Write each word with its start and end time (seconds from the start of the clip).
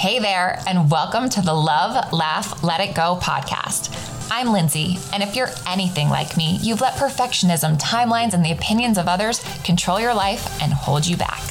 Hey 0.00 0.18
there, 0.18 0.58
and 0.66 0.90
welcome 0.90 1.28
to 1.28 1.42
the 1.42 1.52
Love, 1.52 2.10
Laugh, 2.10 2.62
Let 2.64 2.80
It 2.80 2.94
Go 2.94 3.18
podcast. 3.20 3.94
I'm 4.30 4.50
Lindsay, 4.50 4.96
and 5.12 5.22
if 5.22 5.36
you're 5.36 5.50
anything 5.66 6.08
like 6.08 6.38
me, 6.38 6.56
you've 6.62 6.80
let 6.80 6.94
perfectionism, 6.94 7.78
timelines, 7.78 8.32
and 8.32 8.42
the 8.42 8.52
opinions 8.52 8.96
of 8.96 9.08
others 9.08 9.40
control 9.62 10.00
your 10.00 10.14
life 10.14 10.62
and 10.62 10.72
hold 10.72 11.06
you 11.06 11.18
back. 11.18 11.42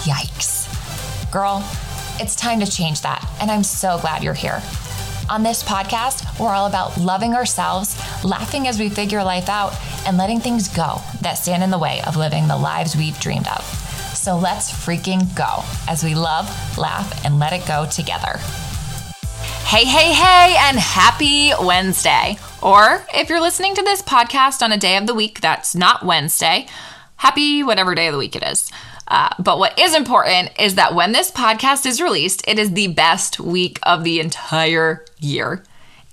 Yikes. 0.00 1.30
Girl, 1.30 1.62
it's 2.18 2.34
time 2.34 2.58
to 2.60 2.66
change 2.66 3.02
that, 3.02 3.22
and 3.38 3.50
I'm 3.50 3.64
so 3.64 3.98
glad 3.98 4.24
you're 4.24 4.32
here. 4.32 4.62
On 5.28 5.42
this 5.42 5.62
podcast, 5.62 6.40
we're 6.40 6.54
all 6.54 6.66
about 6.66 6.96
loving 6.96 7.34
ourselves, 7.34 8.00
laughing 8.24 8.66
as 8.66 8.80
we 8.80 8.88
figure 8.88 9.22
life 9.22 9.50
out, 9.50 9.74
and 10.06 10.16
letting 10.16 10.40
things 10.40 10.68
go 10.68 11.02
that 11.20 11.34
stand 11.34 11.62
in 11.62 11.70
the 11.70 11.78
way 11.78 12.00
of 12.06 12.16
living 12.16 12.48
the 12.48 12.56
lives 12.56 12.96
we've 12.96 13.20
dreamed 13.20 13.48
of. 13.48 13.81
So 14.22 14.38
let's 14.38 14.70
freaking 14.70 15.34
go 15.34 15.64
as 15.88 16.04
we 16.04 16.14
love, 16.14 16.46
laugh, 16.78 17.24
and 17.24 17.40
let 17.40 17.52
it 17.52 17.66
go 17.66 17.86
together. 17.86 18.38
Hey, 19.64 19.84
hey, 19.84 20.12
hey, 20.12 20.54
and 20.60 20.78
happy 20.78 21.50
Wednesday. 21.60 22.38
Or 22.62 23.04
if 23.12 23.28
you're 23.28 23.40
listening 23.40 23.74
to 23.74 23.82
this 23.82 24.00
podcast 24.00 24.62
on 24.62 24.70
a 24.70 24.76
day 24.76 24.96
of 24.96 25.08
the 25.08 25.14
week 25.14 25.40
that's 25.40 25.74
not 25.74 26.06
Wednesday, 26.06 26.68
happy 27.16 27.64
whatever 27.64 27.96
day 27.96 28.06
of 28.06 28.12
the 28.12 28.18
week 28.20 28.36
it 28.36 28.44
is. 28.44 28.70
Uh, 29.08 29.30
but 29.40 29.58
what 29.58 29.76
is 29.76 29.92
important 29.92 30.52
is 30.56 30.76
that 30.76 30.94
when 30.94 31.10
this 31.10 31.32
podcast 31.32 31.84
is 31.84 32.00
released, 32.00 32.46
it 32.46 32.60
is 32.60 32.74
the 32.74 32.86
best 32.86 33.40
week 33.40 33.80
of 33.82 34.04
the 34.04 34.20
entire 34.20 35.04
year. 35.18 35.64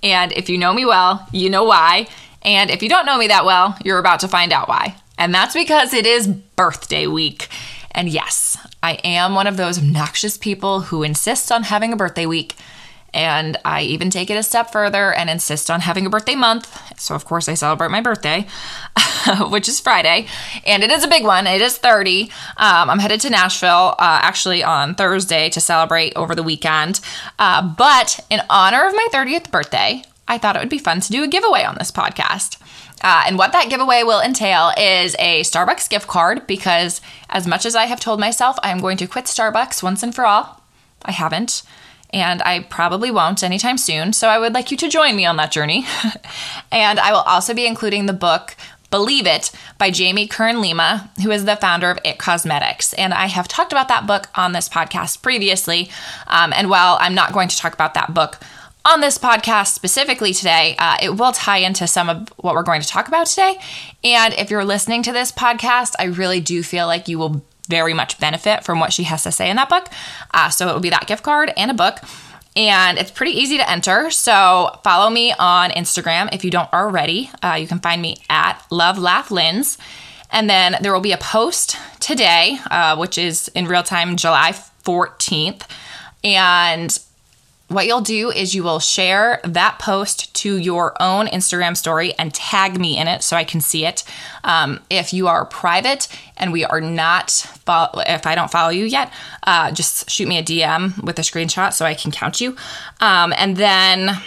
And 0.02 0.32
if 0.32 0.50
you 0.50 0.58
know 0.58 0.72
me 0.72 0.84
well, 0.84 1.28
you 1.30 1.48
know 1.48 1.62
why. 1.62 2.08
And 2.42 2.70
if 2.70 2.82
you 2.82 2.88
don't 2.88 3.06
know 3.06 3.18
me 3.18 3.28
that 3.28 3.44
well, 3.44 3.78
you're 3.84 4.00
about 4.00 4.18
to 4.20 4.28
find 4.28 4.52
out 4.52 4.66
why. 4.66 4.96
And 5.16 5.32
that's 5.32 5.54
because 5.54 5.94
it 5.94 6.06
is 6.06 6.26
birthday 6.26 7.06
week. 7.06 7.48
And 7.92 8.08
yes, 8.08 8.56
I 8.82 8.94
am 9.04 9.34
one 9.34 9.46
of 9.46 9.56
those 9.56 9.78
obnoxious 9.78 10.38
people 10.38 10.80
who 10.80 11.02
insists 11.02 11.50
on 11.50 11.64
having 11.64 11.92
a 11.92 11.96
birthday 11.96 12.26
week. 12.26 12.56
And 13.12 13.56
I 13.64 13.82
even 13.82 14.08
take 14.10 14.30
it 14.30 14.36
a 14.36 14.42
step 14.42 14.70
further 14.70 15.12
and 15.12 15.28
insist 15.28 15.70
on 15.70 15.80
having 15.80 16.06
a 16.06 16.10
birthday 16.10 16.36
month. 16.36 16.80
So, 17.00 17.14
of 17.16 17.24
course, 17.24 17.48
I 17.48 17.54
celebrate 17.54 17.90
my 17.90 18.00
birthday, 18.00 18.46
which 19.48 19.68
is 19.68 19.80
Friday. 19.80 20.26
And 20.64 20.84
it 20.84 20.92
is 20.92 21.02
a 21.02 21.08
big 21.08 21.24
one. 21.24 21.46
It 21.46 21.60
is 21.60 21.76
30. 21.76 22.30
Um, 22.56 22.88
I'm 22.88 23.00
headed 23.00 23.20
to 23.22 23.30
Nashville 23.30 23.96
uh, 23.98 24.20
actually 24.22 24.62
on 24.62 24.94
Thursday 24.94 25.48
to 25.50 25.60
celebrate 25.60 26.12
over 26.14 26.36
the 26.36 26.44
weekend. 26.44 27.00
Uh, 27.38 27.74
but 27.76 28.20
in 28.30 28.40
honor 28.48 28.86
of 28.86 28.94
my 28.94 29.08
30th 29.12 29.50
birthday, 29.50 30.04
I 30.28 30.38
thought 30.38 30.54
it 30.54 30.60
would 30.60 30.68
be 30.68 30.78
fun 30.78 31.00
to 31.00 31.10
do 31.10 31.24
a 31.24 31.28
giveaway 31.28 31.64
on 31.64 31.74
this 31.78 31.90
podcast. 31.90 32.58
Uh, 33.02 33.24
and 33.26 33.38
what 33.38 33.52
that 33.52 33.70
giveaway 33.70 34.02
will 34.02 34.20
entail 34.20 34.72
is 34.76 35.16
a 35.18 35.40
Starbucks 35.40 35.88
gift 35.88 36.06
card 36.06 36.46
because, 36.46 37.00
as 37.28 37.46
much 37.46 37.64
as 37.64 37.74
I 37.74 37.86
have 37.86 38.00
told 38.00 38.20
myself 38.20 38.58
I'm 38.62 38.80
going 38.80 38.96
to 38.98 39.06
quit 39.06 39.24
Starbucks 39.24 39.82
once 39.82 40.02
and 40.02 40.14
for 40.14 40.26
all, 40.26 40.62
I 41.04 41.12
haven't. 41.12 41.62
And 42.12 42.42
I 42.42 42.60
probably 42.64 43.10
won't 43.10 43.42
anytime 43.42 43.78
soon. 43.78 44.12
So 44.12 44.28
I 44.28 44.38
would 44.38 44.52
like 44.52 44.70
you 44.70 44.76
to 44.78 44.88
join 44.88 45.14
me 45.14 45.24
on 45.24 45.36
that 45.36 45.52
journey. 45.52 45.86
and 46.72 46.98
I 46.98 47.12
will 47.12 47.20
also 47.20 47.54
be 47.54 47.66
including 47.66 48.06
the 48.06 48.12
book 48.12 48.56
Believe 48.90 49.26
It 49.26 49.52
by 49.78 49.90
Jamie 49.90 50.26
Kern 50.26 50.60
Lima, 50.60 51.10
who 51.22 51.30
is 51.30 51.44
the 51.44 51.54
founder 51.54 51.90
of 51.90 52.00
It 52.04 52.18
Cosmetics. 52.18 52.92
And 52.94 53.14
I 53.14 53.26
have 53.26 53.46
talked 53.46 53.72
about 53.72 53.86
that 53.88 54.06
book 54.06 54.26
on 54.34 54.52
this 54.52 54.68
podcast 54.68 55.22
previously. 55.22 55.88
Um, 56.26 56.52
and 56.52 56.68
while 56.68 56.98
I'm 57.00 57.14
not 57.14 57.32
going 57.32 57.48
to 57.48 57.56
talk 57.56 57.72
about 57.72 57.94
that 57.94 58.12
book 58.12 58.40
on 58.84 59.00
this 59.00 59.18
podcast 59.18 59.74
specifically 59.74 60.32
today, 60.32 60.74
uh, 60.78 60.96
it 61.02 61.16
will 61.16 61.32
tie 61.32 61.58
into 61.58 61.86
some 61.86 62.08
of 62.08 62.28
what 62.38 62.54
we're 62.54 62.62
going 62.62 62.80
to 62.80 62.88
talk 62.88 63.08
about 63.08 63.26
today. 63.26 63.58
And 64.02 64.34
if 64.34 64.50
you're 64.50 64.64
listening 64.64 65.02
to 65.04 65.12
this 65.12 65.30
podcast, 65.32 65.94
I 65.98 66.04
really 66.04 66.40
do 66.40 66.62
feel 66.62 66.86
like 66.86 67.08
you 67.08 67.18
will 67.18 67.42
very 67.68 67.94
much 67.94 68.18
benefit 68.18 68.64
from 68.64 68.80
what 68.80 68.92
she 68.92 69.04
has 69.04 69.22
to 69.22 69.32
say 69.32 69.48
in 69.48 69.56
that 69.56 69.68
book. 69.68 69.88
Uh, 70.32 70.48
so 70.50 70.68
it 70.68 70.72
will 70.72 70.80
be 70.80 70.90
that 70.90 71.06
gift 71.06 71.22
card 71.22 71.52
and 71.56 71.70
a 71.70 71.74
book. 71.74 71.98
And 72.56 72.98
it's 72.98 73.12
pretty 73.12 73.32
easy 73.32 73.58
to 73.58 73.70
enter. 73.70 74.10
So 74.10 74.76
follow 74.82 75.08
me 75.08 75.32
on 75.38 75.70
Instagram 75.70 76.34
if 76.34 76.44
you 76.44 76.50
don't 76.50 76.72
already. 76.72 77.30
Uh, 77.42 77.54
you 77.54 77.68
can 77.68 77.78
find 77.78 78.02
me 78.02 78.16
at 78.28 78.60
Love 78.70 78.98
Laugh 78.98 79.28
Lins. 79.28 79.78
And 80.32 80.50
then 80.50 80.76
there 80.80 80.92
will 80.92 81.00
be 81.00 81.12
a 81.12 81.18
post 81.18 81.76
today, 82.00 82.58
uh, 82.70 82.96
which 82.96 83.18
is 83.18 83.48
in 83.48 83.66
real 83.66 83.82
time 83.82 84.16
July 84.16 84.52
14th. 84.84 85.62
And 86.24 86.98
what 87.70 87.86
you'll 87.86 88.00
do 88.00 88.32
is 88.32 88.52
you 88.52 88.64
will 88.64 88.80
share 88.80 89.40
that 89.44 89.78
post 89.78 90.34
to 90.34 90.56
your 90.56 91.00
own 91.00 91.28
Instagram 91.28 91.76
story 91.76 92.12
and 92.18 92.34
tag 92.34 92.80
me 92.80 92.98
in 92.98 93.06
it 93.06 93.22
so 93.22 93.36
I 93.36 93.44
can 93.44 93.60
see 93.60 93.86
it. 93.86 94.02
Um, 94.42 94.80
if 94.90 95.12
you 95.12 95.28
are 95.28 95.44
private 95.44 96.08
and 96.36 96.52
we 96.52 96.64
are 96.64 96.80
not, 96.80 97.46
if 97.68 98.26
I 98.26 98.34
don't 98.34 98.50
follow 98.50 98.70
you 98.70 98.86
yet, 98.86 99.12
uh, 99.44 99.70
just 99.70 100.10
shoot 100.10 100.26
me 100.26 100.38
a 100.38 100.42
DM 100.42 101.00
with 101.04 101.20
a 101.20 101.22
screenshot 101.22 101.72
so 101.72 101.86
I 101.86 101.94
can 101.94 102.10
count 102.10 102.40
you. 102.40 102.56
Um, 102.98 103.32
and 103.36 103.56
then 103.56 104.18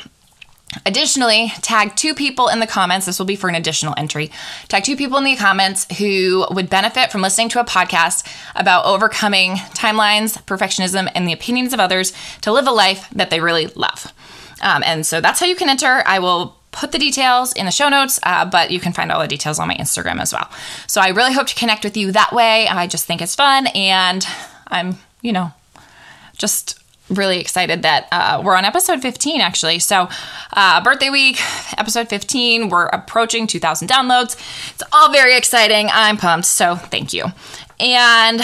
Additionally, 0.85 1.51
tag 1.61 1.95
two 1.95 2.15
people 2.15 2.47
in 2.47 2.59
the 2.59 2.67
comments. 2.67 3.05
This 3.05 3.19
will 3.19 3.27
be 3.27 3.35
for 3.35 3.47
an 3.47 3.55
additional 3.55 3.93
entry. 3.95 4.31
Tag 4.67 4.83
two 4.83 4.97
people 4.97 5.17
in 5.17 5.23
the 5.23 5.35
comments 5.35 5.85
who 5.97 6.47
would 6.49 6.69
benefit 6.69 7.11
from 7.11 7.21
listening 7.21 7.49
to 7.49 7.59
a 7.59 7.63
podcast 7.63 8.27
about 8.55 8.85
overcoming 8.85 9.51
timelines, 9.75 10.41
perfectionism, 10.45 11.11
and 11.13 11.27
the 11.27 11.33
opinions 11.33 11.73
of 11.73 11.79
others 11.79 12.11
to 12.41 12.51
live 12.51 12.67
a 12.67 12.71
life 12.71 13.07
that 13.11 13.29
they 13.29 13.39
really 13.39 13.67
love. 13.67 14.11
Um, 14.61 14.81
and 14.83 15.05
so 15.05 15.21
that's 15.21 15.39
how 15.39 15.45
you 15.45 15.55
can 15.55 15.69
enter. 15.69 16.01
I 16.07 16.19
will 16.19 16.57
put 16.71 16.91
the 16.91 16.97
details 16.97 17.53
in 17.53 17.65
the 17.65 17.71
show 17.71 17.87
notes, 17.87 18.19
uh, 18.23 18.43
but 18.45 18.71
you 18.71 18.79
can 18.79 18.93
find 18.93 19.11
all 19.11 19.21
the 19.21 19.27
details 19.27 19.59
on 19.59 19.67
my 19.67 19.75
Instagram 19.75 20.19
as 20.19 20.33
well. 20.33 20.49
So 20.87 21.01
I 21.01 21.09
really 21.09 21.33
hope 21.33 21.47
to 21.47 21.55
connect 21.55 21.83
with 21.83 21.95
you 21.95 22.11
that 22.13 22.33
way. 22.33 22.67
I 22.67 22.87
just 22.87 23.05
think 23.05 23.21
it's 23.21 23.35
fun, 23.35 23.67
and 23.67 24.25
I'm, 24.67 24.97
you 25.21 25.33
know, 25.33 25.51
just 26.35 26.82
really 27.09 27.39
excited 27.39 27.81
that 27.81 28.07
uh, 28.11 28.41
we're 28.43 28.55
on 28.55 28.65
episode 28.65 29.01
15 29.01 29.41
actually. 29.41 29.79
So 29.79 30.07
uh, 30.53 30.83
birthday 30.83 31.09
week 31.09 31.39
episode 31.77 32.09
15 32.09 32.69
we're 32.69 32.85
approaching 32.87 33.47
2000 33.47 33.87
downloads. 33.89 34.35
It's 34.73 34.83
all 34.91 35.11
very 35.11 35.35
exciting. 35.35 35.89
I'm 35.91 36.17
pumped 36.17 36.47
so 36.47 36.75
thank 36.75 37.13
you. 37.13 37.25
And 37.79 38.41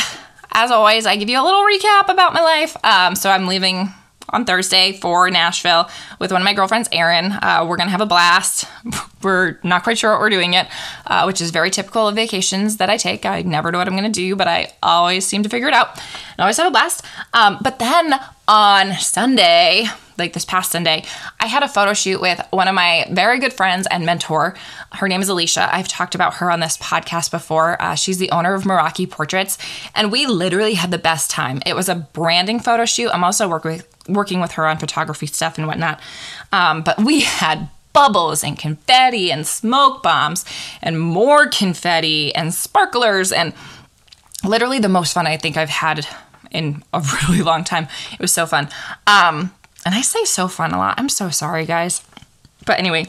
as 0.51 0.71
always 0.71 1.05
i 1.05 1.15
give 1.15 1.29
you 1.29 1.39
a 1.39 1.43
little 1.43 1.63
recap 1.63 2.09
about 2.09 2.33
my 2.33 2.41
life. 2.41 2.75
Um, 2.83 3.15
so 3.15 3.29
i'm 3.29 3.47
leaving 3.47 3.93
on 4.31 4.45
Thursday 4.45 4.93
for 4.93 5.29
Nashville 5.29 5.89
with 6.19 6.31
one 6.31 6.41
of 6.41 6.45
my 6.45 6.53
girlfriends, 6.53 6.89
Erin. 6.91 7.31
Uh, 7.31 7.65
we're 7.67 7.77
gonna 7.77 7.89
have 7.91 8.01
a 8.01 8.05
blast. 8.05 8.65
We're 9.21 9.59
not 9.63 9.83
quite 9.83 9.97
sure 9.97 10.11
what 10.11 10.21
we're 10.21 10.29
doing 10.29 10.53
yet, 10.53 10.71
uh, 11.05 11.23
which 11.23 11.41
is 11.41 11.51
very 11.51 11.69
typical 11.69 12.07
of 12.07 12.15
vacations 12.15 12.77
that 12.77 12.89
I 12.89 12.95
take. 12.95 13.25
I 13.25 13.41
never 13.41 13.69
know 13.69 13.77
what 13.77 13.87
I'm 13.89 13.95
gonna 13.95 14.07
do, 14.07 14.37
but 14.37 14.47
I 14.47 14.71
always 14.81 15.25
seem 15.25 15.43
to 15.43 15.49
figure 15.49 15.67
it 15.67 15.73
out. 15.73 15.97
I 16.37 16.43
always 16.43 16.55
have 16.55 16.67
a 16.67 16.71
blast. 16.71 17.03
Um, 17.33 17.57
but 17.61 17.79
then 17.79 18.13
on 18.47 18.93
Sunday, 18.93 19.87
like 20.19 20.33
this 20.33 20.45
past 20.45 20.71
Sunday, 20.71 21.03
I 21.39 21.47
had 21.47 21.63
a 21.63 21.67
photo 21.67 21.93
shoot 21.93 22.21
with 22.21 22.39
one 22.51 22.67
of 22.67 22.75
my 22.75 23.07
very 23.09 23.39
good 23.39 23.53
friends 23.53 23.87
and 23.89 24.05
mentor. 24.05 24.55
Her 24.91 25.07
name 25.07 25.21
is 25.21 25.29
Alicia. 25.29 25.73
I've 25.73 25.87
talked 25.87 26.13
about 26.13 26.35
her 26.35 26.51
on 26.51 26.59
this 26.59 26.77
podcast 26.77 27.31
before. 27.31 27.81
Uh, 27.81 27.95
she's 27.95 28.19
the 28.19 28.29
owner 28.31 28.53
of 28.53 28.63
Meraki 28.63 29.09
Portraits, 29.09 29.57
and 29.95 30.11
we 30.11 30.25
literally 30.27 30.75
had 30.75 30.91
the 30.91 30.97
best 30.97 31.31
time. 31.31 31.61
It 31.65 31.75
was 31.75 31.89
a 31.89 31.95
branding 31.95 32.59
photo 32.59 32.85
shoot. 32.85 33.09
I'm 33.09 33.23
also 33.23 33.47
work 33.49 33.63
with, 33.63 33.87
working 34.13 34.41
with 34.41 34.53
her 34.53 34.67
on 34.67 34.77
photography 34.77 35.25
stuff 35.25 35.57
and 35.57 35.67
whatnot. 35.67 35.99
Um, 36.51 36.81
but 36.81 36.97
we 36.97 37.21
had 37.21 37.69
bubbles 37.93 38.43
and 38.43 38.57
confetti 38.57 39.31
and 39.31 39.45
smoke 39.45 40.03
bombs 40.03 40.45
and 40.81 40.99
more 40.99 41.47
confetti 41.47 42.33
and 42.35 42.53
sparklers 42.53 43.31
and 43.31 43.53
literally 44.43 44.79
the 44.79 44.89
most 44.89 45.13
fun 45.13 45.27
I 45.27 45.37
think 45.37 45.57
I've 45.57 45.69
had 45.69 46.07
in 46.51 46.83
a 46.93 47.03
really 47.27 47.41
long 47.41 47.63
time. 47.63 47.87
It 48.13 48.19
was 48.19 48.31
so 48.31 48.45
fun. 48.45 48.69
Um, 49.07 49.53
and 49.85 49.95
I 49.95 50.01
say 50.01 50.23
so 50.25 50.47
fun 50.47 50.71
a 50.71 50.77
lot. 50.77 50.95
I'm 50.97 51.09
so 51.09 51.29
sorry, 51.29 51.65
guys. 51.65 52.03
But 52.65 52.79
anyway, 52.79 53.07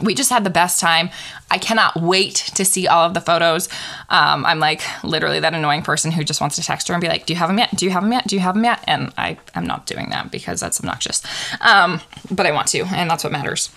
we 0.00 0.14
just 0.14 0.30
had 0.30 0.44
the 0.44 0.50
best 0.50 0.80
time. 0.80 1.10
I 1.50 1.58
cannot 1.58 2.00
wait 2.00 2.36
to 2.54 2.64
see 2.64 2.86
all 2.86 3.04
of 3.04 3.12
the 3.12 3.20
photos. 3.20 3.68
Um, 4.08 4.46
I'm 4.46 4.58
like 4.58 4.80
literally 5.04 5.40
that 5.40 5.52
annoying 5.52 5.82
person 5.82 6.10
who 6.10 6.24
just 6.24 6.40
wants 6.40 6.56
to 6.56 6.62
text 6.62 6.88
her 6.88 6.94
and 6.94 7.00
be 7.00 7.08
like, 7.08 7.26
"Do 7.26 7.34
you 7.34 7.38
have 7.38 7.48
them 7.48 7.58
yet? 7.58 7.76
Do 7.76 7.84
you 7.84 7.90
have 7.90 8.02
them 8.02 8.12
yet? 8.12 8.26
Do 8.26 8.34
you 8.34 8.40
have 8.40 8.54
them 8.54 8.64
yet?" 8.64 8.82
And 8.86 9.12
I 9.18 9.36
am 9.54 9.66
not 9.66 9.84
doing 9.84 10.08
that 10.10 10.30
because 10.30 10.60
that's 10.60 10.80
obnoxious. 10.80 11.22
Um, 11.60 12.00
but 12.30 12.46
I 12.46 12.52
want 12.52 12.68
to, 12.68 12.84
and 12.84 13.10
that's 13.10 13.22
what 13.22 13.32
matters. 13.32 13.68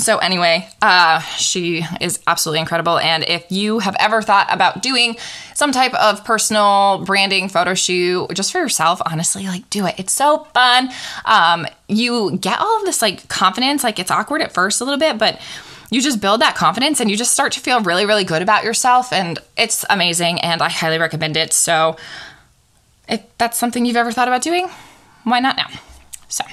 So 0.00 0.18
anyway, 0.18 0.66
uh, 0.80 1.20
she 1.20 1.84
is 2.00 2.20
absolutely 2.26 2.60
incredible. 2.60 2.98
And 2.98 3.24
if 3.28 3.44
you 3.50 3.80
have 3.80 3.94
ever 3.98 4.22
thought 4.22 4.48
about 4.50 4.82
doing 4.82 5.16
some 5.54 5.72
type 5.72 5.92
of 5.94 6.24
personal 6.24 7.04
branding 7.04 7.48
photo 7.48 7.74
shoot 7.74 8.28
just 8.34 8.50
for 8.50 8.58
yourself, 8.58 9.00
honestly, 9.04 9.44
like 9.46 9.68
do 9.68 9.86
it. 9.86 9.94
It's 9.98 10.12
so 10.12 10.44
fun. 10.54 10.90
Um, 11.26 11.66
you 11.88 12.36
get 12.38 12.58
all 12.58 12.78
of 12.78 12.86
this 12.86 13.02
like 13.02 13.28
confidence. 13.28 13.84
Like 13.84 13.98
it's 13.98 14.10
awkward 14.10 14.42
at 14.42 14.52
first 14.52 14.80
a 14.80 14.84
little 14.84 14.98
bit, 14.98 15.18
but 15.18 15.40
you 15.90 16.00
just 16.00 16.20
build 16.20 16.40
that 16.40 16.54
confidence 16.54 17.00
and 17.00 17.10
you 17.10 17.16
just 17.16 17.32
start 17.32 17.52
to 17.52 17.60
feel 17.60 17.82
really, 17.82 18.06
really 18.06 18.24
good 18.24 18.42
about 18.42 18.64
yourself. 18.64 19.12
And 19.12 19.38
it's 19.56 19.84
amazing. 19.90 20.40
And 20.40 20.62
I 20.62 20.68
highly 20.68 20.98
recommend 20.98 21.36
it. 21.36 21.52
So 21.52 21.96
if 23.08 23.22
that's 23.38 23.58
something 23.58 23.84
you've 23.84 23.96
ever 23.96 24.12
thought 24.12 24.28
about 24.28 24.42
doing, 24.42 24.68
why 25.24 25.40
not 25.40 25.56
now? 25.56 25.68
So 26.28 26.44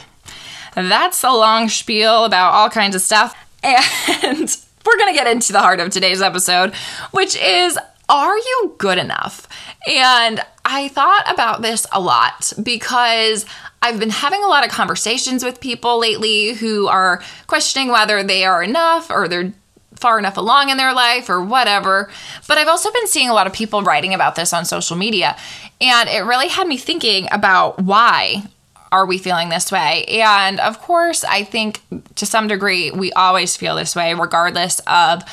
that's 0.86 1.24
a 1.24 1.32
long 1.32 1.70
spiel 1.70 2.26
about 2.26 2.54
all 2.54 2.70
kinds 2.70 2.96
of 2.96 3.02
stuff. 3.02 3.36
And 3.64 4.56
we're 4.86 4.98
going 4.98 5.14
to 5.14 5.18
get 5.18 5.28
into 5.28 5.52
the 5.52 5.60
heart 5.60 5.80
of 5.80 5.90
today's 5.90 6.22
episode, 6.22 6.74
which 7.12 7.36
is 7.36 7.78
are 8.10 8.38
you 8.38 8.76
good 8.78 8.98
enough? 8.98 9.48
And 9.88 10.40
I 10.64 10.88
thought 10.90 11.26
about 11.32 11.62
this 11.62 11.86
a 11.92 12.00
lot 12.00 12.54
because 12.62 13.46
I've 13.82 14.00
been 14.00 14.10
having 14.10 14.44
a 14.44 14.48
lot 14.48 14.66
of 14.66 14.72
conversations 14.72 15.44
with 15.44 15.60
people 15.60 16.00
lately 16.00 16.54
who 16.54 16.88
are 16.88 17.22
questioning 17.48 17.90
whether 17.90 18.24
they 18.24 18.46
are 18.46 18.64
enough 18.64 19.10
or 19.10 19.28
they're 19.28 19.52
far 19.96 20.20
enough 20.20 20.38
along 20.38 20.70
in 20.70 20.78
their 20.78 20.94
life 20.94 21.30
or 21.30 21.44
whatever. 21.44 22.10
But 22.48 22.58
I've 22.58 22.68
also 22.68 22.92
been 22.92 23.08
seeing 23.08 23.30
a 23.30 23.34
lot 23.34 23.48
of 23.48 23.54
people 23.54 23.82
writing 23.82 24.14
about 24.14 24.36
this 24.36 24.54
on 24.54 24.64
social 24.64 24.96
media. 24.96 25.36
And 25.82 26.08
it 26.10 26.22
really 26.22 26.48
had 26.48 26.68
me 26.68 26.78
thinking 26.78 27.28
about 27.32 27.82
why 27.82 28.44
are 28.92 29.06
we 29.06 29.18
feeling 29.18 29.50
this 29.50 29.72
way? 29.72 30.06
And 30.06 30.60
of 30.60 30.82
course, 30.82 31.24
I 31.24 31.44
think 31.44 31.82
to 32.16 32.26
some 32.26 32.48
degree, 32.48 32.92
we 32.92 33.12
always 33.14 33.56
feel 33.56 33.76
this 33.76 33.96
way, 33.96 34.14
regardless 34.14 34.80
of 34.88 35.24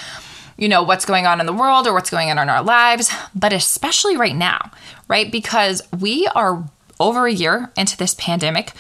you 0.57 0.69
know 0.69 0.83
what's 0.85 1.05
going 1.05 1.27
on 1.27 1.41
in 1.41 1.47
the 1.47 1.53
world 1.53 1.87
or 1.87 1.93
what's 1.93 2.11
going 2.11 2.31
on 2.31 2.39
in 2.39 2.49
our 2.49 2.63
lives 2.63 3.13
but 3.35 3.53
especially 3.53 4.17
right 4.17 4.37
now 4.37 4.71
right 5.09 5.33
because 5.33 5.83
we 5.99 6.29
are 6.29 6.63
over 7.01 7.27
a 7.27 7.33
year 7.33 7.73
into 7.77 7.97
this 7.97 8.15
pandemic 8.15 8.73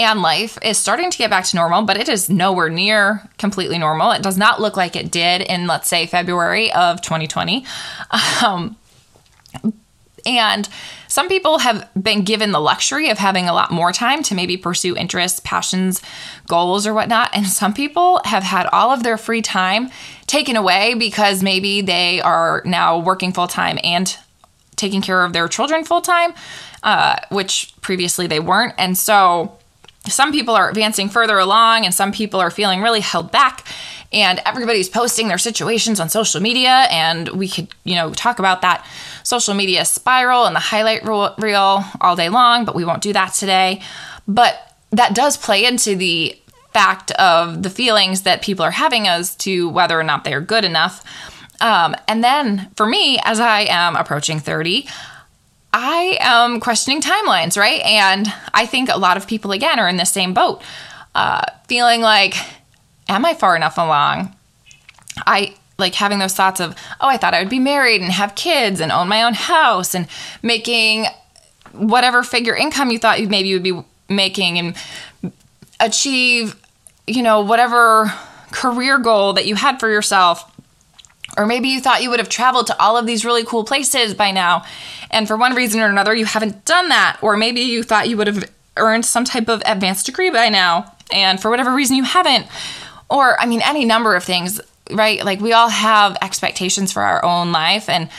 and 0.00 0.22
life 0.22 0.58
is 0.62 0.78
starting 0.78 1.10
to 1.10 1.18
get 1.18 1.28
back 1.28 1.44
to 1.44 1.56
normal, 1.56 1.82
but 1.82 1.98
it 1.98 2.08
is 2.08 2.30
nowhere 2.30 2.70
near 2.70 3.28
completely 3.36 3.76
normal. 3.76 4.12
It 4.12 4.22
does 4.22 4.38
not 4.38 4.58
look 4.58 4.74
like 4.74 4.96
it 4.96 5.10
did 5.10 5.42
in, 5.42 5.66
let's 5.66 5.88
say, 5.88 6.06
February 6.06 6.72
of 6.72 7.02
2020. 7.02 7.66
Um, 8.42 8.76
and 10.24 10.68
some 11.10 11.28
people 11.28 11.58
have 11.58 11.88
been 12.00 12.22
given 12.22 12.52
the 12.52 12.60
luxury 12.60 13.10
of 13.10 13.18
having 13.18 13.48
a 13.48 13.52
lot 13.52 13.72
more 13.72 13.90
time 13.90 14.22
to 14.22 14.34
maybe 14.34 14.56
pursue 14.56 14.96
interests, 14.96 15.40
passions, 15.40 16.00
goals, 16.46 16.86
or 16.86 16.94
whatnot. 16.94 17.30
And 17.34 17.46
some 17.48 17.74
people 17.74 18.20
have 18.24 18.44
had 18.44 18.66
all 18.66 18.92
of 18.92 19.02
their 19.02 19.18
free 19.18 19.42
time 19.42 19.90
taken 20.26 20.54
away 20.54 20.94
because 20.94 21.42
maybe 21.42 21.80
they 21.80 22.20
are 22.20 22.62
now 22.64 22.96
working 22.96 23.32
full 23.32 23.48
time 23.48 23.78
and 23.82 24.16
taking 24.76 25.02
care 25.02 25.24
of 25.24 25.32
their 25.32 25.48
children 25.48 25.84
full 25.84 26.00
time, 26.00 26.32
uh, 26.84 27.16
which 27.30 27.74
previously 27.80 28.28
they 28.28 28.40
weren't. 28.40 28.74
And 28.78 28.96
so 28.96 29.58
some 30.06 30.32
people 30.32 30.54
are 30.54 30.68
advancing 30.68 31.08
further 31.08 31.38
along 31.38 31.84
and 31.84 31.94
some 31.94 32.12
people 32.12 32.40
are 32.40 32.50
feeling 32.50 32.80
really 32.80 33.00
held 33.00 33.30
back 33.30 33.66
and 34.12 34.40
everybody's 34.44 34.88
posting 34.88 35.28
their 35.28 35.38
situations 35.38 36.00
on 36.00 36.08
social 36.08 36.40
media 36.40 36.86
and 36.90 37.28
we 37.28 37.48
could 37.48 37.68
you 37.84 37.94
know 37.94 38.12
talk 38.12 38.38
about 38.38 38.62
that 38.62 38.86
social 39.22 39.54
media 39.54 39.84
spiral 39.84 40.46
and 40.46 40.56
the 40.56 40.60
highlight 40.60 41.04
reel 41.04 41.84
all 42.00 42.16
day 42.16 42.28
long 42.28 42.64
but 42.64 42.74
we 42.74 42.84
won't 42.84 43.02
do 43.02 43.12
that 43.12 43.32
today. 43.34 43.80
But 44.26 44.74
that 44.90 45.14
does 45.14 45.36
play 45.36 45.64
into 45.64 45.96
the 45.96 46.36
fact 46.72 47.10
of 47.12 47.62
the 47.62 47.70
feelings 47.70 48.22
that 48.22 48.42
people 48.42 48.64
are 48.64 48.70
having 48.70 49.06
as 49.08 49.34
to 49.36 49.68
whether 49.68 49.98
or 49.98 50.04
not 50.04 50.24
they're 50.24 50.40
good 50.40 50.64
enough. 50.64 51.04
Um, 51.60 51.94
and 52.08 52.24
then 52.24 52.70
for 52.74 52.86
me 52.86 53.18
as 53.22 53.38
i 53.38 53.60
am 53.60 53.94
approaching 53.94 54.40
30 54.40 54.88
I 55.72 56.18
am 56.20 56.60
questioning 56.60 57.00
timelines, 57.00 57.56
right? 57.56 57.80
And 57.82 58.32
I 58.52 58.66
think 58.66 58.88
a 58.88 58.98
lot 58.98 59.16
of 59.16 59.26
people, 59.26 59.52
again, 59.52 59.78
are 59.78 59.88
in 59.88 59.96
the 59.96 60.04
same 60.04 60.34
boat, 60.34 60.62
uh, 61.14 61.42
feeling 61.68 62.00
like, 62.00 62.34
am 63.08 63.24
I 63.24 63.34
far 63.34 63.54
enough 63.56 63.78
along? 63.78 64.34
I 65.26 65.54
like 65.78 65.94
having 65.94 66.18
those 66.18 66.34
thoughts 66.34 66.60
of, 66.60 66.74
oh, 67.00 67.08
I 67.08 67.16
thought 67.16 67.34
I 67.34 67.40
would 67.40 67.48
be 67.48 67.58
married 67.58 68.02
and 68.02 68.12
have 68.12 68.34
kids 68.34 68.80
and 68.80 68.92
own 68.92 69.08
my 69.08 69.22
own 69.22 69.34
house 69.34 69.94
and 69.94 70.06
making 70.42 71.06
whatever 71.72 72.22
figure 72.22 72.54
income 72.54 72.90
you 72.90 72.98
thought 72.98 73.20
you 73.20 73.28
maybe 73.28 73.48
you 73.48 73.56
would 73.56 73.62
be 73.62 73.80
making 74.08 74.58
and 74.58 74.76
achieve, 75.78 76.56
you 77.06 77.22
know, 77.22 77.40
whatever 77.40 78.12
career 78.50 78.98
goal 78.98 79.32
that 79.34 79.46
you 79.46 79.54
had 79.54 79.78
for 79.78 79.88
yourself 79.88 80.49
or 81.40 81.46
maybe 81.46 81.70
you 81.70 81.80
thought 81.80 82.02
you 82.02 82.10
would 82.10 82.18
have 82.18 82.28
traveled 82.28 82.66
to 82.66 82.78
all 82.78 82.98
of 82.98 83.06
these 83.06 83.24
really 83.24 83.44
cool 83.44 83.64
places 83.64 84.12
by 84.12 84.30
now, 84.30 84.62
and 85.10 85.26
for 85.26 85.38
one 85.38 85.54
reason 85.54 85.80
or 85.80 85.86
another, 85.86 86.14
you 86.14 86.26
haven't 86.26 86.66
done 86.66 86.90
that. 86.90 87.18
Or 87.22 87.34
maybe 87.34 87.62
you 87.62 87.82
thought 87.82 88.10
you 88.10 88.18
would 88.18 88.26
have 88.26 88.44
earned 88.76 89.06
some 89.06 89.24
type 89.24 89.48
of 89.48 89.62
advanced 89.64 90.04
degree 90.04 90.28
by 90.28 90.50
now, 90.50 90.94
and 91.10 91.40
for 91.40 91.50
whatever 91.50 91.74
reason, 91.74 91.96
you 91.96 92.04
haven't. 92.04 92.46
Or, 93.08 93.40
I 93.40 93.46
mean, 93.46 93.62
any 93.64 93.86
number 93.86 94.14
of 94.14 94.22
things, 94.22 94.60
right? 94.90 95.24
Like, 95.24 95.40
we 95.40 95.54
all 95.54 95.70
have 95.70 96.18
expectations 96.20 96.92
for 96.92 97.00
our 97.00 97.24
own 97.24 97.52
life, 97.52 97.88
and 97.88 98.10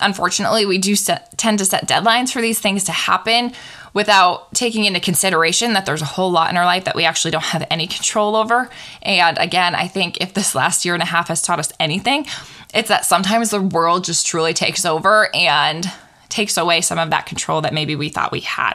unfortunately, 0.00 0.64
we 0.64 0.78
do 0.78 0.96
set, 0.96 1.36
tend 1.36 1.58
to 1.58 1.66
set 1.66 1.86
deadlines 1.86 2.32
for 2.32 2.40
these 2.40 2.60
things 2.60 2.84
to 2.84 2.92
happen 2.92 3.52
without 3.92 4.54
taking 4.54 4.84
into 4.84 5.00
consideration 5.00 5.72
that 5.72 5.84
there's 5.84 6.00
a 6.00 6.06
whole 6.06 6.30
lot 6.30 6.48
in 6.48 6.56
our 6.56 6.64
life 6.64 6.84
that 6.84 6.94
we 6.94 7.04
actually 7.04 7.32
don't 7.32 7.42
have 7.42 7.66
any 7.70 7.88
control 7.88 8.36
over. 8.36 8.70
And 9.02 9.36
again, 9.36 9.74
I 9.74 9.88
think 9.88 10.20
if 10.20 10.32
this 10.32 10.54
last 10.54 10.84
year 10.84 10.94
and 10.94 11.02
a 11.02 11.06
half 11.06 11.26
has 11.26 11.42
taught 11.42 11.58
us 11.58 11.72
anything, 11.80 12.26
it's 12.74 12.88
that 12.88 13.04
sometimes 13.04 13.50
the 13.50 13.60
world 13.60 14.04
just 14.04 14.26
truly 14.26 14.54
takes 14.54 14.84
over 14.84 15.34
and 15.34 15.90
takes 16.28 16.56
away 16.56 16.80
some 16.80 16.98
of 16.98 17.10
that 17.10 17.26
control 17.26 17.60
that 17.62 17.74
maybe 17.74 17.96
we 17.96 18.08
thought 18.08 18.32
we 18.32 18.40
had. 18.40 18.74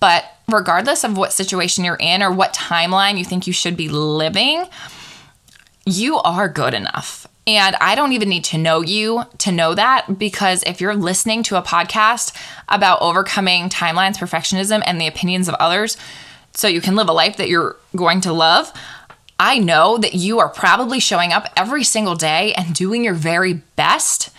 But 0.00 0.24
regardless 0.48 1.04
of 1.04 1.16
what 1.16 1.32
situation 1.32 1.84
you're 1.84 1.96
in 2.00 2.22
or 2.22 2.32
what 2.32 2.54
timeline 2.54 3.18
you 3.18 3.24
think 3.24 3.46
you 3.46 3.52
should 3.52 3.76
be 3.76 3.88
living, 3.88 4.66
you 5.86 6.18
are 6.18 6.48
good 6.48 6.74
enough. 6.74 7.26
And 7.46 7.74
I 7.80 7.94
don't 7.94 8.12
even 8.12 8.28
need 8.28 8.44
to 8.44 8.58
know 8.58 8.82
you 8.82 9.24
to 9.38 9.50
know 9.50 9.74
that 9.74 10.18
because 10.18 10.62
if 10.64 10.80
you're 10.80 10.94
listening 10.94 11.42
to 11.44 11.56
a 11.56 11.62
podcast 11.62 12.36
about 12.68 13.02
overcoming 13.02 13.68
timelines, 13.68 14.16
perfectionism, 14.16 14.82
and 14.86 15.00
the 15.00 15.08
opinions 15.08 15.48
of 15.48 15.54
others 15.54 15.96
so 16.54 16.68
you 16.68 16.80
can 16.80 16.94
live 16.94 17.08
a 17.08 17.12
life 17.12 17.36
that 17.38 17.48
you're 17.48 17.76
going 17.96 18.20
to 18.20 18.32
love, 18.32 18.72
I 19.38 19.58
know 19.58 19.98
that 19.98 20.14
you 20.14 20.38
are 20.38 20.48
probably 20.48 21.00
showing 21.00 21.32
up 21.32 21.48
every 21.56 21.84
single 21.84 22.14
day 22.14 22.54
and 22.54 22.74
doing 22.74 23.04
your 23.04 23.14
very 23.14 23.54
best. 23.76 24.30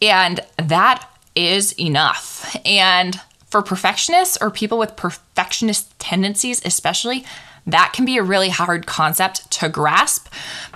And 0.00 0.40
that 0.56 1.08
is 1.34 1.72
enough. 1.78 2.54
And 2.64 3.20
for 3.46 3.62
perfectionists 3.62 4.38
or 4.40 4.50
people 4.50 4.78
with 4.78 4.96
perfectionist 4.96 5.98
tendencies, 5.98 6.60
especially, 6.64 7.24
that 7.66 7.92
can 7.94 8.04
be 8.04 8.18
a 8.18 8.22
really 8.22 8.48
hard 8.48 8.86
concept 8.86 9.50
to 9.52 9.68
grasp 9.68 10.28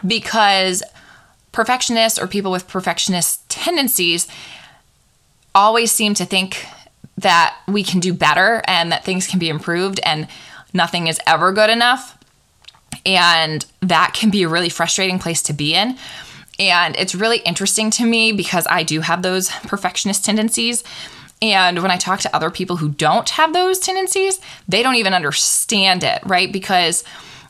because 0.06 0.82
perfectionists 1.52 2.18
or 2.18 2.26
people 2.26 2.52
with 2.52 2.68
perfectionist 2.68 3.48
tendencies 3.48 4.28
always 5.54 5.90
seem 5.90 6.14
to 6.14 6.24
think 6.24 6.66
that 7.18 7.56
we 7.66 7.82
can 7.82 7.98
do 7.98 8.12
better 8.12 8.62
and 8.66 8.92
that 8.92 9.04
things 9.04 9.26
can 9.26 9.38
be 9.38 9.48
improved 9.48 9.98
and 10.04 10.28
nothing 10.74 11.06
is 11.06 11.18
ever 11.26 11.52
good 11.52 11.70
enough. 11.70 12.16
And 13.06 13.64
that 13.80 14.12
can 14.14 14.30
be 14.30 14.42
a 14.42 14.48
really 14.48 14.68
frustrating 14.68 15.18
place 15.18 15.40
to 15.44 15.52
be 15.52 15.74
in. 15.74 15.96
And 16.58 16.96
it's 16.96 17.14
really 17.14 17.38
interesting 17.38 17.90
to 17.92 18.04
me 18.04 18.32
because 18.32 18.66
I 18.68 18.82
do 18.82 19.00
have 19.00 19.22
those 19.22 19.48
perfectionist 19.48 20.24
tendencies. 20.24 20.82
And 21.40 21.82
when 21.82 21.90
I 21.90 21.96
talk 21.96 22.20
to 22.20 22.34
other 22.34 22.50
people 22.50 22.76
who 22.76 22.88
don't 22.88 23.28
have 23.30 23.52
those 23.52 23.78
tendencies, 23.78 24.40
they 24.66 24.82
don't 24.82 24.94
even 24.96 25.14
understand 25.14 26.02
it, 26.02 26.20
right? 26.24 26.50
Because 26.50 27.04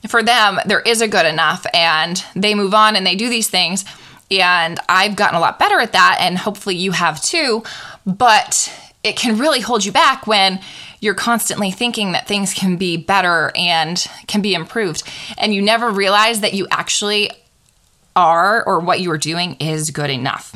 for 0.08 0.22
them, 0.22 0.58
there 0.66 0.80
is 0.80 1.00
a 1.00 1.08
good 1.08 1.24
enough 1.24 1.66
and 1.72 2.22
they 2.34 2.54
move 2.54 2.74
on 2.74 2.96
and 2.96 3.06
they 3.06 3.14
do 3.14 3.28
these 3.28 3.48
things. 3.48 3.84
And 4.30 4.80
I've 4.88 5.16
gotten 5.16 5.36
a 5.36 5.40
lot 5.40 5.58
better 5.58 5.78
at 5.78 5.92
that. 5.92 6.18
And 6.20 6.36
hopefully 6.36 6.74
you 6.74 6.90
have 6.90 7.22
too. 7.22 7.62
But 8.04 8.72
it 9.04 9.16
can 9.16 9.38
really 9.38 9.60
hold 9.60 9.84
you 9.84 9.92
back 9.92 10.26
when 10.26 10.60
you're 11.00 11.14
constantly 11.14 11.70
thinking 11.70 12.12
that 12.12 12.26
things 12.26 12.54
can 12.54 12.76
be 12.76 12.96
better 12.96 13.52
and 13.56 14.06
can 14.26 14.40
be 14.42 14.54
improved. 14.54 15.02
And 15.38 15.54
you 15.54 15.62
never 15.62 15.90
realize 15.90 16.40
that 16.40 16.54
you 16.54 16.66
actually 16.70 17.30
are 18.14 18.64
or 18.64 18.80
what 18.80 19.00
you 19.00 19.10
are 19.10 19.18
doing 19.18 19.56
is 19.60 19.90
good 19.90 20.10
enough. 20.10 20.54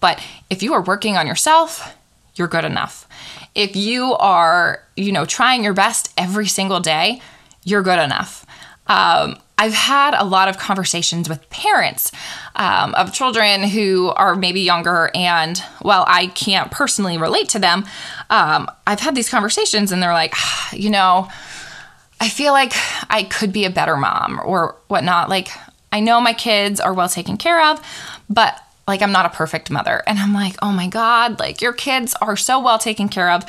But 0.00 0.22
if 0.50 0.62
you 0.62 0.74
are 0.74 0.82
working 0.82 1.16
on 1.16 1.26
yourself, 1.26 1.94
you're 2.34 2.48
good 2.48 2.64
enough. 2.64 3.06
If 3.54 3.76
you 3.76 4.14
are, 4.14 4.82
you 4.96 5.12
know, 5.12 5.24
trying 5.24 5.62
your 5.62 5.74
best 5.74 6.12
every 6.16 6.46
single 6.46 6.80
day, 6.80 7.20
you're 7.64 7.82
good 7.82 7.98
enough. 7.98 8.46
Um, 8.86 9.36
I've 9.58 9.74
had 9.74 10.14
a 10.14 10.24
lot 10.24 10.48
of 10.48 10.56
conversations 10.56 11.28
with 11.28 11.48
parents 11.50 12.12
um, 12.56 12.94
of 12.94 13.12
children 13.12 13.64
who 13.64 14.08
are 14.10 14.34
maybe 14.36 14.60
younger, 14.60 15.10
and 15.14 15.58
while 15.82 16.04
I 16.06 16.28
can't 16.28 16.70
personally 16.70 17.18
relate 17.18 17.48
to 17.50 17.58
them, 17.58 17.84
um, 18.30 18.70
I've 18.86 19.00
had 19.00 19.14
these 19.14 19.28
conversations, 19.28 19.92
and 19.92 20.02
they're 20.02 20.12
like, 20.12 20.34
you 20.72 20.90
know, 20.90 21.28
I 22.20 22.28
feel 22.28 22.52
like 22.52 22.72
I 23.10 23.24
could 23.24 23.52
be 23.52 23.64
a 23.64 23.70
better 23.70 23.96
mom 23.96 24.40
or 24.44 24.76
whatnot. 24.88 25.28
Like, 25.28 25.48
I 25.92 26.00
know 26.00 26.20
my 26.20 26.32
kids 26.32 26.80
are 26.80 26.94
well 26.94 27.08
taken 27.08 27.36
care 27.36 27.70
of, 27.70 27.80
but 28.28 28.60
like 28.88 29.02
I'm 29.02 29.12
not 29.12 29.26
a 29.26 29.30
perfect 29.30 29.70
mother. 29.70 30.02
And 30.06 30.18
I'm 30.18 30.32
like, 30.32 30.56
oh 30.62 30.72
my 30.72 30.88
God, 30.88 31.38
like 31.38 31.60
your 31.60 31.74
kids 31.74 32.14
are 32.22 32.36
so 32.36 32.58
well 32.58 32.78
taken 32.78 33.08
care 33.08 33.30
of. 33.30 33.44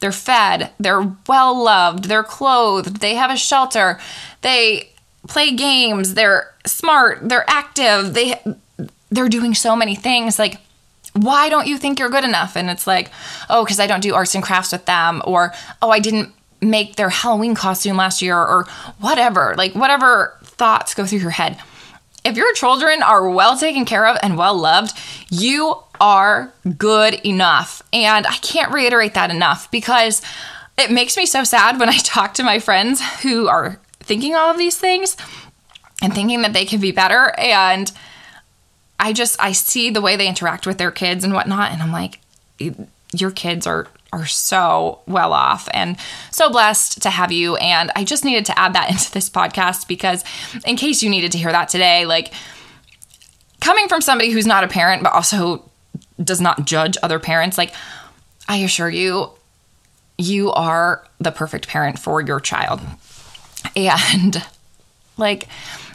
They're 0.00 0.12
fed, 0.12 0.72
they're 0.78 1.16
well 1.28 1.62
loved, 1.62 2.04
they're 2.04 2.24
clothed, 2.24 3.00
they 3.00 3.14
have 3.14 3.30
a 3.30 3.36
shelter, 3.36 4.00
they 4.42 4.90
play 5.30 5.54
games, 5.54 6.14
they're 6.14 6.52
smart, 6.66 7.28
they're 7.28 7.48
active, 7.48 8.14
they 8.14 8.40
they're 9.10 9.28
doing 9.28 9.54
so 9.54 9.74
many 9.74 9.94
things 9.94 10.38
like 10.38 10.58
why 11.14 11.48
don't 11.48 11.66
you 11.66 11.76
think 11.76 11.98
you're 11.98 12.08
good 12.08 12.24
enough? 12.24 12.56
And 12.56 12.70
it's 12.70 12.86
like, 12.86 13.10
oh, 13.48 13.64
because 13.64 13.80
I 13.80 13.86
don't 13.86 14.00
do 14.00 14.14
arts 14.14 14.34
and 14.34 14.44
crafts 14.44 14.72
with 14.72 14.86
them, 14.86 15.22
or 15.24 15.52
oh, 15.82 15.90
I 15.90 15.98
didn't 15.98 16.32
make 16.60 16.96
their 16.96 17.08
Halloween 17.08 17.54
costume 17.54 17.96
last 17.96 18.22
year, 18.22 18.36
or 18.36 18.64
whatever. 19.00 19.54
Like, 19.56 19.74
whatever 19.74 20.38
thoughts 20.42 20.94
go 20.94 21.06
through 21.06 21.18
your 21.18 21.30
head. 21.30 21.58
If 22.22 22.36
your 22.36 22.52
children 22.52 23.02
are 23.02 23.28
well 23.28 23.56
taken 23.56 23.84
care 23.84 24.06
of 24.06 24.18
and 24.22 24.36
well 24.36 24.56
loved, 24.56 24.96
you 25.30 25.76
are 26.00 26.52
good 26.76 27.14
enough. 27.26 27.82
And 27.92 28.26
I 28.26 28.36
can't 28.36 28.72
reiterate 28.72 29.14
that 29.14 29.30
enough 29.30 29.70
because 29.70 30.22
it 30.78 30.90
makes 30.90 31.16
me 31.16 31.26
so 31.26 31.44
sad 31.44 31.78
when 31.78 31.88
I 31.88 31.96
talk 32.04 32.34
to 32.34 32.42
my 32.42 32.58
friends 32.58 33.02
who 33.22 33.48
are 33.48 33.80
thinking 34.00 34.34
all 34.34 34.50
of 34.50 34.58
these 34.58 34.78
things 34.78 35.16
and 36.02 36.14
thinking 36.14 36.42
that 36.42 36.52
they 36.52 36.64
can 36.64 36.80
be 36.80 36.92
better. 36.92 37.34
And 37.38 37.92
I 38.98 39.12
just, 39.12 39.36
I 39.40 39.52
see 39.52 39.90
the 39.90 40.00
way 40.00 40.16
they 40.16 40.28
interact 40.28 40.66
with 40.66 40.78
their 40.78 40.90
kids 40.90 41.24
and 41.24 41.32
whatnot. 41.32 41.72
And 41.72 41.82
I'm 41.82 41.92
like, 41.92 42.20
your 43.12 43.30
kids 43.30 43.66
are 43.66 43.88
are 44.12 44.26
so 44.26 45.00
well 45.06 45.32
off 45.32 45.68
and 45.72 45.96
so 46.32 46.50
blessed 46.50 47.00
to 47.00 47.10
have 47.10 47.30
you 47.30 47.54
and 47.56 47.92
I 47.94 48.02
just 48.02 48.24
needed 48.24 48.44
to 48.46 48.58
add 48.58 48.72
that 48.74 48.90
into 48.90 49.10
this 49.12 49.30
podcast 49.30 49.86
because 49.86 50.24
in 50.66 50.76
case 50.76 51.02
you 51.02 51.08
needed 51.10 51.30
to 51.32 51.38
hear 51.38 51.52
that 51.52 51.68
today 51.68 52.06
like 52.06 52.32
coming 53.60 53.86
from 53.88 54.00
somebody 54.00 54.30
who's 54.30 54.46
not 54.46 54.64
a 54.64 54.68
parent 54.68 55.02
but 55.02 55.12
also 55.12 55.68
does 56.22 56.40
not 56.40 56.64
judge 56.64 56.96
other 57.02 57.20
parents 57.20 57.56
like 57.56 57.72
I 58.48 58.58
assure 58.58 58.90
you 58.90 59.30
you 60.18 60.50
are 60.52 61.06
the 61.20 61.30
perfect 61.30 61.68
parent 61.68 61.98
for 61.98 62.20
your 62.20 62.40
child 62.40 62.80
and 63.76 64.44
like 65.16 65.48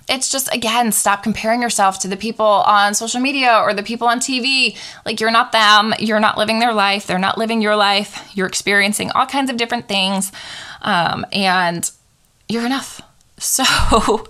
it's 0.08 0.32
just 0.32 0.54
again 0.54 0.92
stop 0.92 1.24
comparing 1.24 1.62
yourself 1.62 2.00
to 2.00 2.08
the 2.08 2.18
people 2.18 2.46
on 2.46 2.94
social 2.94 3.20
media 3.20 3.60
or 3.64 3.74
the 3.74 3.84
people 3.84 4.08
on 4.08 4.20
TV 4.20 4.78
like 5.06 5.20
you're 5.20 5.32
not 5.32 5.52
them. 5.52 5.94
You're 6.00 6.20
not 6.20 6.38
living 6.38 6.60
their 6.60 6.74
life. 6.74 7.08
They're 7.08 7.20
not 7.20 7.38
living 7.38 7.62
your 7.62 7.76
life. 7.76 8.30
You're 8.36 8.48
experiencing 8.48 9.12
all 9.12 9.26
kinds 9.26 9.50
of 9.50 9.58
different 9.58 9.88
things. 9.88 10.32
Um, 10.82 11.26
and 11.32 11.90
you're 12.48 12.66
enough. 12.66 13.02
So 13.38 14.30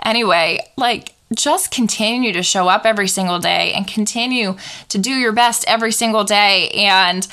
anyway 0.00 0.60
like 0.78 1.12
just 1.34 1.70
continue 1.70 2.32
to 2.32 2.42
show 2.42 2.68
up 2.68 2.86
every 2.86 3.08
single 3.08 3.38
day 3.38 3.72
and 3.72 3.86
continue 3.86 4.56
to 4.88 4.98
do 4.98 5.10
your 5.10 5.32
best 5.32 5.64
every 5.66 5.92
single 5.92 6.24
day. 6.24 6.70
And 6.70 7.26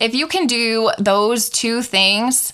if 0.00 0.14
you 0.14 0.26
can 0.26 0.46
do 0.46 0.90
those 0.98 1.50
two 1.50 1.82
things 1.82 2.52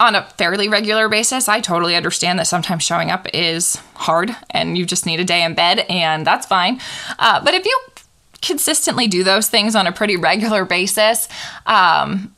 on 0.00 0.14
a 0.14 0.22
fairly 0.30 0.68
regular 0.68 1.08
basis, 1.08 1.48
I 1.48 1.60
totally 1.60 1.96
understand 1.96 2.38
that 2.38 2.46
sometimes 2.46 2.84
showing 2.84 3.10
up 3.10 3.26
is 3.34 3.76
hard 3.94 4.34
and 4.50 4.78
you 4.78 4.86
just 4.86 5.06
need 5.06 5.18
a 5.18 5.24
day 5.24 5.42
in 5.42 5.54
bed, 5.54 5.80
and 5.88 6.26
that's 6.26 6.46
fine. 6.46 6.80
Uh, 7.18 7.42
but 7.42 7.54
if 7.54 7.64
you 7.64 7.80
consistently 8.40 9.08
do 9.08 9.24
those 9.24 9.48
things 9.48 9.74
on 9.74 9.86
a 9.86 9.92
pretty 9.92 10.16
regular 10.16 10.64
basis, 10.64 11.28
um, 11.66 12.34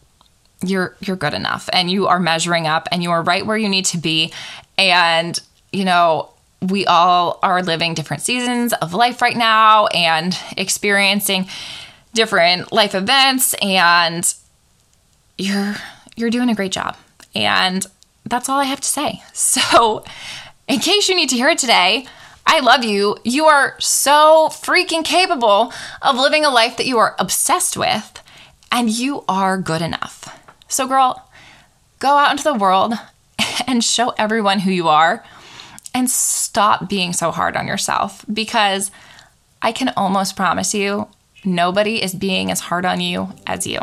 you're 0.64 0.96
you're 1.00 1.16
good 1.16 1.34
enough, 1.34 1.68
and 1.72 1.90
you 1.90 2.06
are 2.06 2.20
measuring 2.20 2.66
up, 2.66 2.88
and 2.92 3.02
you 3.02 3.10
are 3.10 3.22
right 3.22 3.44
where 3.44 3.56
you 3.56 3.68
need 3.68 3.86
to 3.86 3.98
be. 3.98 4.32
And 4.78 5.38
you 5.72 5.84
know, 5.84 6.30
we 6.62 6.86
all 6.86 7.38
are 7.42 7.62
living 7.62 7.94
different 7.94 8.22
seasons 8.22 8.72
of 8.74 8.94
life 8.94 9.22
right 9.22 9.36
now, 9.36 9.86
and 9.88 10.38
experiencing 10.56 11.46
different 12.14 12.72
life 12.72 12.94
events, 12.94 13.54
and 13.62 14.34
you're 15.36 15.76
you're 16.16 16.30
doing 16.30 16.50
a 16.50 16.54
great 16.54 16.72
job. 16.72 16.96
And 17.34 17.86
that's 18.24 18.48
all 18.48 18.58
I 18.58 18.64
have 18.64 18.80
to 18.80 18.88
say. 18.88 19.22
So, 19.32 20.04
in 20.68 20.78
case 20.78 21.08
you 21.08 21.16
need 21.16 21.28
to 21.30 21.36
hear 21.36 21.48
it 21.48 21.58
today, 21.58 22.06
I 22.46 22.60
love 22.60 22.84
you. 22.84 23.16
You 23.24 23.46
are 23.46 23.74
so 23.80 24.48
freaking 24.50 25.04
capable 25.04 25.72
of 26.00 26.16
living 26.16 26.44
a 26.44 26.50
life 26.50 26.76
that 26.76 26.86
you 26.86 26.98
are 26.98 27.16
obsessed 27.18 27.76
with, 27.76 28.22
and 28.70 28.88
you 28.88 29.24
are 29.28 29.58
good 29.58 29.82
enough. 29.82 30.38
So, 30.68 30.86
girl, 30.86 31.28
go 31.98 32.16
out 32.16 32.30
into 32.30 32.44
the 32.44 32.54
world 32.54 32.94
and 33.66 33.82
show 33.82 34.10
everyone 34.10 34.60
who 34.60 34.70
you 34.70 34.88
are 34.88 35.24
and 35.94 36.08
stop 36.08 36.88
being 36.88 37.12
so 37.12 37.30
hard 37.30 37.56
on 37.56 37.66
yourself 37.66 38.24
because 38.32 38.90
I 39.62 39.72
can 39.72 39.92
almost 39.96 40.36
promise 40.36 40.74
you 40.74 41.08
nobody 41.44 42.02
is 42.02 42.14
being 42.14 42.50
as 42.50 42.60
hard 42.60 42.84
on 42.84 43.00
you 43.00 43.30
as 43.46 43.66
you. 43.66 43.80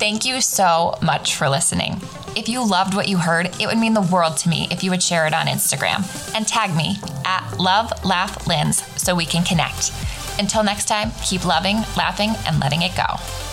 Thank 0.00 0.24
you 0.24 0.40
so 0.40 0.96
much 1.02 1.34
for 1.36 1.50
listening. 1.50 2.00
If 2.34 2.48
you 2.48 2.66
loved 2.66 2.94
what 2.94 3.06
you 3.06 3.18
heard, 3.18 3.54
it 3.60 3.66
would 3.66 3.76
mean 3.76 3.92
the 3.92 4.00
world 4.00 4.38
to 4.38 4.48
me 4.48 4.66
if 4.70 4.82
you 4.82 4.90
would 4.90 5.02
share 5.02 5.26
it 5.26 5.34
on 5.34 5.46
Instagram 5.46 6.06
and 6.34 6.48
tag 6.48 6.74
me 6.74 6.96
at 7.26 7.58
Love 7.58 7.92
Laugh 8.02 8.46
Linz 8.46 8.82
so 8.96 9.14
we 9.14 9.26
can 9.26 9.44
connect. 9.44 9.92
Until 10.38 10.62
next 10.62 10.86
time, 10.86 11.10
keep 11.22 11.44
loving, 11.44 11.82
laughing, 11.98 12.30
and 12.46 12.58
letting 12.60 12.80
it 12.80 12.96
go. 12.96 13.49